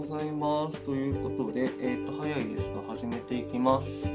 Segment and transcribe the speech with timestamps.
[0.00, 0.80] ございます。
[0.80, 4.08] ということで、えっ、と、早いですが、始めていきます。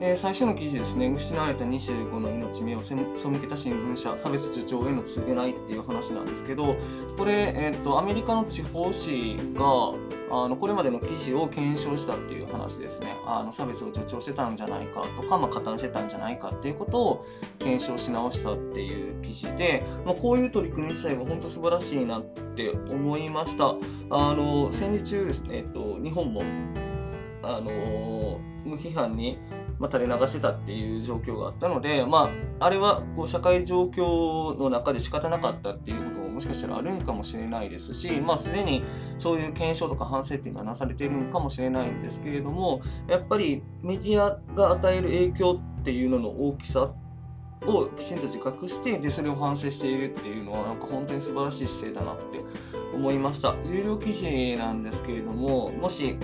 [0.00, 6.76] えー最初の記事ですね、失われた25の命目を背けた新聞社、差別主張への償いっていう話なんですけど、
[7.18, 9.92] これ、えっ、と、アメリカの地方紙が、
[10.30, 13.16] あのこれまでの記事を検証したっていう話ですね。
[13.26, 17.26] あの差別を助長してたんじゃないかとか、まあ、加担してたんじゃないかっていうことを
[17.58, 23.74] 検証し直したっていう記事で、まあ、こういう取り組み自体は本当素晴らしいなって思いました。
[24.10, 26.42] あの戦時中ですね、えっと、日本も
[27.42, 29.38] あの無批判に、
[29.78, 38.84] まあ、垂れ流してたっていう状況があったので、まあ、あれはこう社会状況の中で仕方なかったっていうことももしかしたらあるんかもしれないですし、まあ、すでに
[39.18, 46.92] そういう検証とか反省っていうのはなされているんかもしれないんですけれどもやっぱりメディアが与える影響っていうのの大きさ
[47.66, 52.40] をきちんと自覚してでそれを反省しているっていうのはなんか本当に素晴らしい姿勢だなって
[52.94, 53.56] 思いました。
[53.66, 56.16] 有料記事なんですけれどももし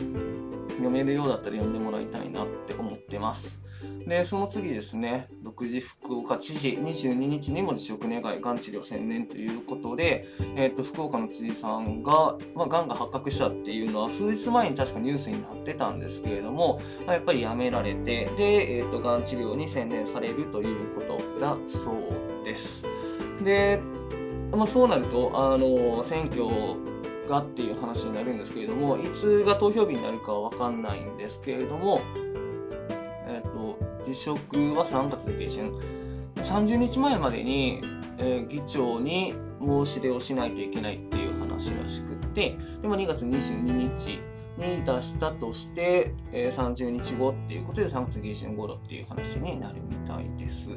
[0.77, 3.64] 読めるようだったら読んでもらいたいなって思ってます。
[4.06, 5.28] でその次ですね。
[5.42, 22.84] 独自福岡知事22日にも辞職願いがん治療専念ということで、えー、と福岡の知事さんが、まあ、がんが発覚したっていうのは数日前に確かニュースになってたんですけれども、まあやっぱりやめられてで、えー、とがん治療に専念されるということだそうです。
[23.42, 23.80] で、
[24.52, 26.45] まあ、そうなるとあの選挙
[27.28, 32.00] がっていう話になるんですけれどもいつが投票日になるかは分かんないんですけれども、
[33.27, 35.80] えっと辞職は3月下旬
[36.36, 37.80] 30日前までに、
[38.19, 43.62] えー議長に申し出をしないといけないっていう話らしくってで、も、2月22
[43.97, 44.20] 日
[44.56, 50.70] に出したとして、えー30日後っていうことで3月下旬頃っていう話になるみたいです。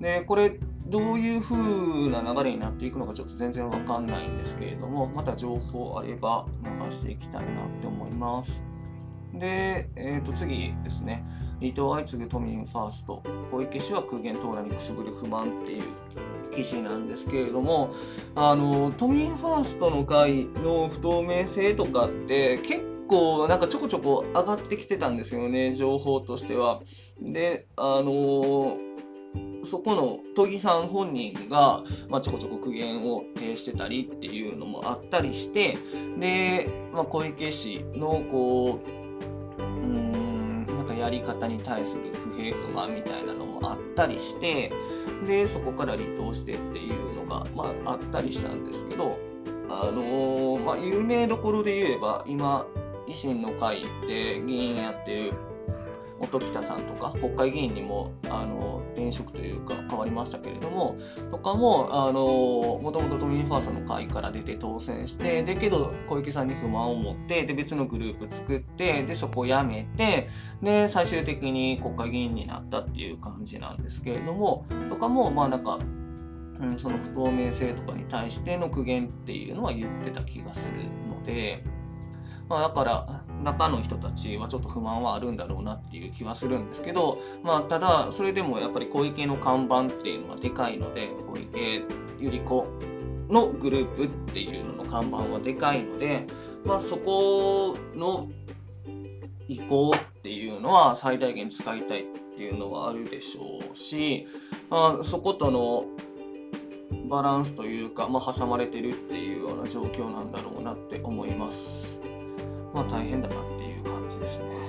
[0.00, 8.64] でこれどういう風な流れになっていくのかちょっと全然わかんないんですけれどもまた情報あれば流していきたいなって思います。
[9.32, 11.24] で、えー、と次ですね
[11.60, 15.82] 離島相次ぐ都民ファースト小池氏は空言盗難にくすぶる不満っていう
[16.52, 17.92] 記事なんですけれども
[18.34, 22.93] あの都民ファーストの会の不透明性とかって結構
[23.48, 26.80] なんかちょこちょこ上がってきてたんですよね情報としては。
[27.20, 28.78] であの
[29.64, 35.76] そこの都議さん本人が、まあ、ちょこちょこ苦言を呈してたりっていうのもあったりして
[36.18, 38.80] で、まあ、小池氏のこ
[39.58, 44.70] ううんなんかやり方に対する不平不満みたいなのもあったりして
[45.26, 49.18] でそこから離党してっていうのが、まあ、あったりしたんですけど、
[49.70, 52.66] あのーまあ、有名どころで言えば今
[53.06, 55.32] 維新の会で議員やってる
[56.20, 60.96] 音喜多さんとか国会議員にもあの転職というか変わりましたけれども
[61.30, 70.28] とかもあのもともと都民ファーストの会から出て当選してでけど小池さんに不満を持ってで別のグループ作ってでそこを辞めて
[70.62, 75.78] で最終的に国会議員になったっていう感じなんですけれどもとかもまあなんか、
[76.60, 80.76] うん、その不透明性とかに対しての苦言っていうのは言ってた気がする
[81.08, 81.73] ので。
[82.48, 91.82] まあ、だから中の人たちはちょっと不満はあるんだろうなっていう気はするんですけど、まあ、ただそれでもやっぱり小池の看板っていうのはでかいので小池
[92.20, 92.94] 百合子
[93.28, 96.26] のグループっていうのの看板はでかいので、
[96.64, 98.28] まあ、そこの
[99.48, 102.04] 意向っていうのは最大限使いたいっ
[102.36, 104.26] ていうのはあるでしょうし、
[104.70, 105.84] まあ、そことの
[107.08, 112.00] バランスというか、まあ、挟まれてるっていうような状況なんだろうなって思います。
[112.74, 114.64] まあ大変だなっていう感じですね。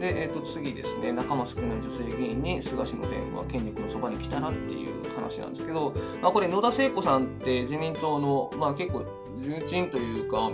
[0.00, 9.04] で、えー、と次ですね、仲間少ない女性議員に菅氏の電話、権力のそばに来たらっていう話なんですけど、まあ、これ野田聖子さんって自民党の、まあ、結構
[9.36, 10.50] 重鎮というか、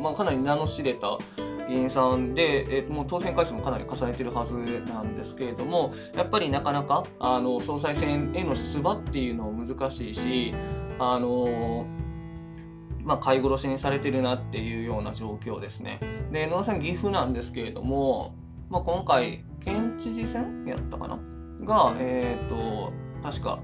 [0.00, 1.18] まあ、かなり名の知れた
[1.66, 10.54] 議員さんで、えー、もう当選回数もかなり重ねてるはずなんですけれどもやっぱりなかなかあの総裁選への出馬っていうのも難しいし
[10.98, 11.86] あの
[13.04, 16.00] まあ、飼い殺しにされてるなっていうような状況ですね。
[16.32, 18.34] で野田さん岐阜なんですけれども、
[18.70, 21.18] まあ、今回県知事選やったかな？
[21.60, 22.92] が、えっ、と
[23.22, 23.60] 確か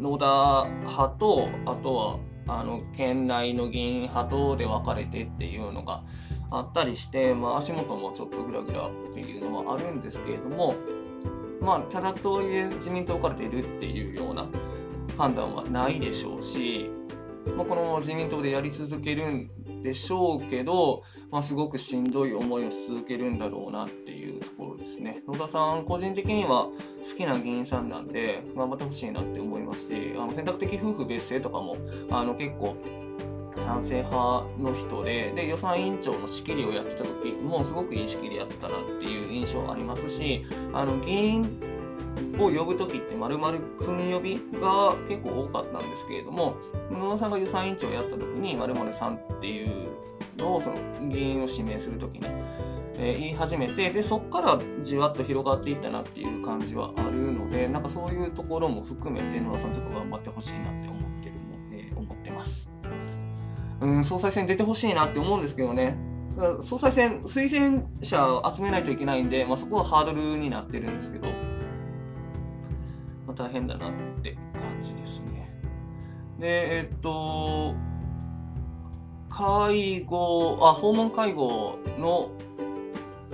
[0.00, 6.02] 野田派とあとはあの県内の議員派とで分かれてっていうのが
[6.50, 10.74] あったりして、まあ、足元もちょっとグラグラっていうのはあるんですけれども
[11.60, 14.46] まあただとはいえ自民党から出るっていうような
[15.18, 16.90] 判断はないでしょうし、
[17.56, 25.22] まあ、このまま自民党でやり続けるんでしょうけど、まあ、すごくしんどい思いを続けるんだろうなっていうところですね。
[25.26, 26.72] 野田さん、個人的には好
[27.16, 31.76] きな議員さんなんで、頑張ってほしいなって思いますし、あの選択的夫婦別姓とかも
[32.10, 32.76] あの結構
[33.58, 41.77] 賛成派の人でで予算委員長の仕切りをやってた時もうすごくいい仕切りやってたなっていう印象ありますしあの議員
[42.38, 46.56] を呼ぶ時ってまるまる君呼びが結構多かったんですけれども
[46.90, 49.88] 野村さんが予算委員長をやった時にまるまるさんっていう
[50.38, 50.76] のをその
[51.08, 52.26] 議員を指名する時に、
[52.94, 61.40] えー、言い始めてでそこからじわっと広がっていったなっていう感じはあるのでなんかそういうところも含めて野村さんちょっと頑張ってほしいなって思ってるの、
[61.72, 62.70] えー、思ってます。
[63.80, 65.96] うん総裁選出てほしいなって思うんですけどね
[66.60, 71.28] 総裁選推薦者を集めないといけないんで、まあ、そこはハードルになってるんですけど、
[73.38, 73.92] 大変だなっ
[74.22, 75.50] て感じですね。
[76.38, 77.74] で、えっと、
[79.30, 82.30] 介護、あ、訪問介護の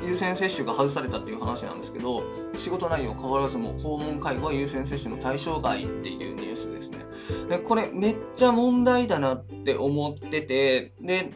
[0.02, 2.22] 優先接種が外されたっていう話なんですけど、
[2.56, 6.98] 仕事内容変わらずも訪問介護は優先接種の対象外っていうニュースですね。
[7.48, 11.32] で、これめっちゃ問題だなって思ってて、で、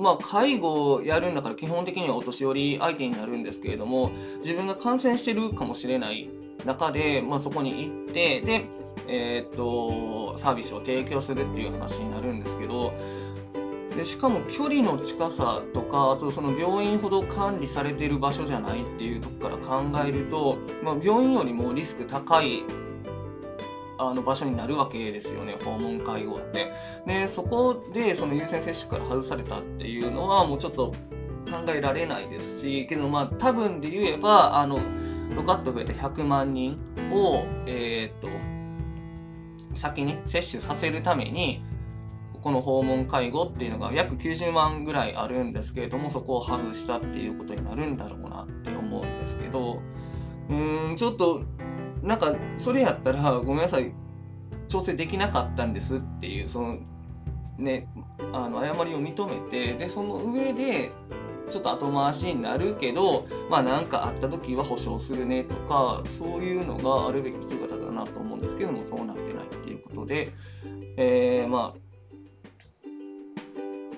[0.00, 6.30] まあ、介護をやるんだから基本的にはお年寄り相手になるんですけれども自分が感染してるかもしれない
[6.64, 8.64] 中で、まあ、そこに行ってで、
[9.06, 12.92] えー、っとサービスを提供するっていう話になるんですけど
[13.96, 22.62] でしかも距離の近さとかあとその病院ほど管理されている場所じゃないっていうとこから考えると、まあ、病院よりもリスク高い
[23.98, 26.72] あの場所になるわけですよね訪問介護って。
[27.04, 30.94] でそこでその優先接種から外されたっていうのはもうちょっと
[31.50, 34.78] 考えられないですしけどまあ多分で言えばあの
[35.34, 36.78] ドカッと増えて100万人
[37.12, 38.28] を、えー、っと
[39.74, 41.64] 先に接種させるために
[42.32, 49.80] ここの訪問介護っていうのが約90万ぐらいあるんですけれどもそこを外したっていうことになるんだろうなって思うんですけど
[50.48, 51.42] うーんちょっと
[52.02, 53.92] なんかそれやったらごめんなさい
[54.68, 56.78] 調整できなかったんですっていうその
[57.58, 57.88] ね
[58.32, 60.90] あの誤りを認めてでその上で
[61.50, 70.30] ちょっと後回しになるけどまあ何かあった時は保証するねとかそういうのがあるべき姿だなと思うんですけどもそうなってないっていうことで、
[70.96, 72.86] えー、まあ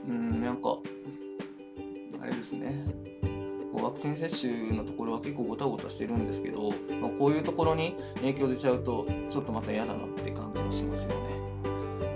[0.08, 0.78] うんなんか
[2.20, 2.74] あれですね
[3.72, 6.70] こうワクチン接種のところは結構ごたごたしてるんですけど、
[7.00, 11.42] まあ、こういうところに影響出ちゃうとちょっとまた嫌だなって感じもしますよね。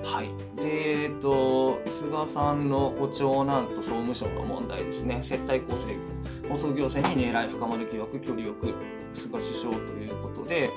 [0.05, 0.31] はい。
[0.61, 1.66] で、えっと、
[1.97, 5.23] 菅さんのご長男と総務省の問題ですね。
[5.23, 5.97] 接待構成、
[6.47, 8.75] 放送行政に狙い深まる疑惑、距離よく、
[9.15, 10.69] 菅首相ということで、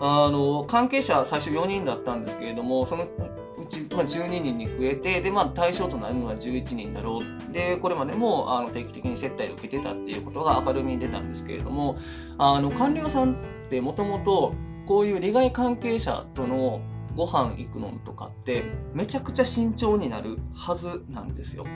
[0.00, 7.52] あの、関係者最初4人だったんですけれども、そのうち、まあ、12人に増えて、で、まあ、対象となるのは11人だろう。
[7.52, 11.96] で、これまでもあの定期的に接待を受けてたっていうことが明るみに出たんですけれども、
[12.38, 13.36] あの、官僚さんっ
[13.68, 14.52] てもともと、
[14.84, 16.80] こういう利害関係者との
[17.16, 21.66] ご飯行くのとかってめちゃくちゃ慎重になるはずなんですよ。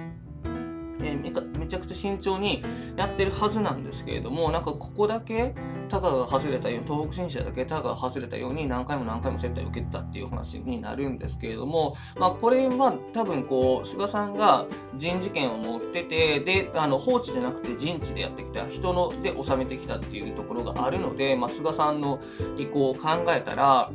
[1.02, 2.62] えー、めちゃくちゃ慎重に
[2.96, 5.54] やってるはずなんですけれどもなんかここだけ
[5.88, 22.20] タガが外れたように東北新社だけタガが外れたように何回も何回も接待を受けてたっていう話になるんですけれども、まあ、これは多分こう菅さんが人事権を持っててであの放置じゃなくて人知でやってきた人ので収めてきたっていうところがあるので、まあ、菅さんの
[22.56, 23.90] 意向を考えたら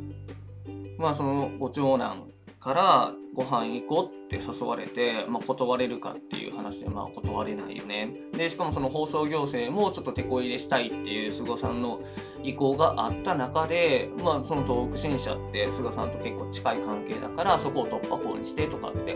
[0.98, 8.12] まあそのご長男からご飯行こうって誘われて、まあ、断れるかっていう話でまあ断れないよね。
[8.32, 12.00] でしかもその放送行政もちょっと手こ入れしたいっていう菅さんの
[12.42, 19.14] 意向があった中で、まあ、その東北新社って菅さんと結構近い関係だからそこを突破口にしてとかって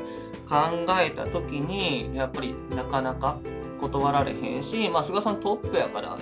[0.49, 3.39] 考えた時にやっぱりなかなか
[3.81, 6.19] 断られへんし、まあ、菅さんトップやから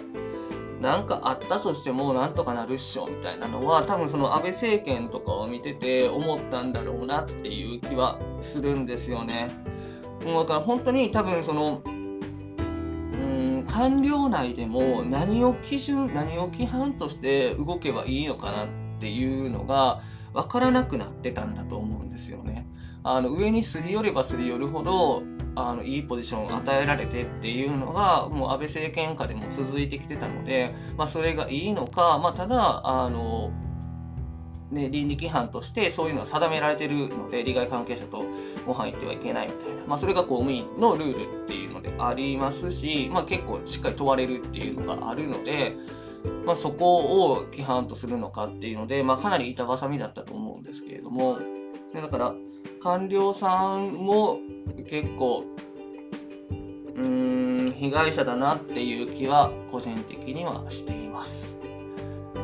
[0.80, 9.50] なんかあったとしてもなんとかなるっしょみたいなのは多分その安倍政権とかを見てて思ったんだろうなっていう気はするんですよね。
[10.24, 18.68] もうだから本当に多分そのうん官僚内でも何を基準何を規範として動けばいいのかなっ
[19.00, 20.00] ていうのが
[20.32, 22.66] 分からなくなってたんだと思うんですよね。
[23.02, 25.22] あの上にすり寄ればすり寄るほど
[25.66, 33.50] あのいいポジションを与えられてっていうのがもう安倍政権下でも続いてきてたので、まあ、それがいいのか、まあ、ただあの、
[34.70, 38.24] ね、倫理規範としてそういうのは定められてるので利害関係者と
[38.66, 45.76] ご飯行ってはいけないみたいな、まあ、それが公務員のルールっていうのでありますし、まあ、結構しっかり問われるっていうのがあるので。
[46.44, 51.38] まあ、そこを規範とするのかっていうので、まあ、かなり板挟みだったと思うんですけれども
[51.94, 52.34] だから
[52.80, 54.38] 官僚さんも
[54.88, 55.44] 結構
[56.94, 61.57] うーん被害者だなっていう気は個人的にはしています。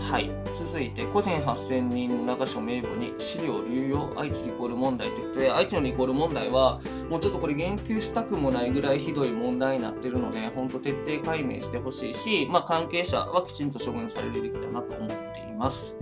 [0.00, 15.96] はい、続いて個人8000人の流しを名簿に資料流用愛知リコール問題ということで愛知のリコール問題はもうちょっとこれ言及したくもないぐらいひどい問題になってるので本当徹底解明してほしいし、まあ、関係者はきちんと処分されるべきだなと思っています。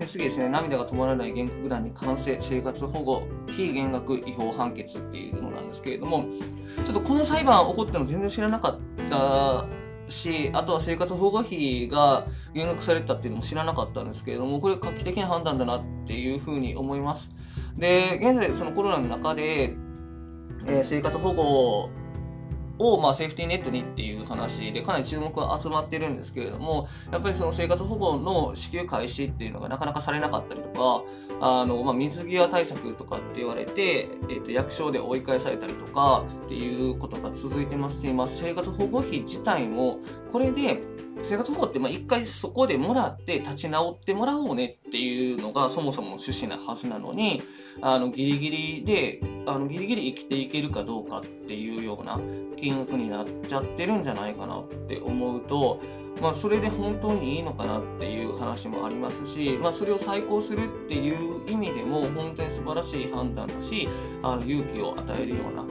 [0.00, 6.24] で次ですね、涙が止まらない原告団に完成、生活保護、非減額違法判決っていうのなんですけれども、
[6.82, 8.78] ちょっとこの裁判起こったの全然知らなかっ
[9.10, 9.66] た
[10.10, 17.30] し、あとは生活保護費が減額されたっていうのも知らなかったんですけれども、これ画期的な判断だなっていうふうに思います。
[17.76, 19.74] で、現在そのコロナの中で、
[20.66, 21.90] えー、生活保護
[22.80, 31.04] を、まあ、セーフティーネットにっていう話でかなり注目が集まってるんですけれどもやっぱりその生活保護の支給開始っていうのがなかなかされなかったりとか
[31.40, 39.98] あの、まあ、水際対策とかって言われて、えー、と役所で追い返されたりとかっていうことが続いてますし、まあ、生活保護費自体も
[40.32, 40.82] これで
[41.22, 47.42] 生活保護って一回そこでもらって立ち直ってもらおうねっていうのがそもそも趣旨なはずなのに
[47.82, 52.18] あのギリギリであのギリギリ生きていけるかどうかっていうような
[52.56, 55.80] 金額になっちゃってるんじゃないかなって思うと、
[56.20, 63.88] まあ、それで本当にいいのかなっていう話もありますし、まあ、それを再考するっていう意味でも本当に素晴らしい判断だし
[64.22, 65.64] あの勇気を与えるような、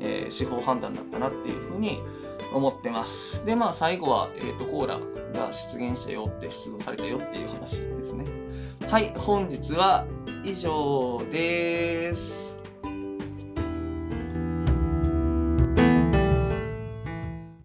[0.00, 3.44] えー、司法判断だったなっていうふうに思います思ってます。
[3.44, 4.98] で、まあ最後は、えっ、ー、と、コーラ
[5.32, 8.24] が出現したよって、出動されたよっていう話ですね。
[8.88, 10.06] はい、本日は
[10.44, 12.51] 以上です。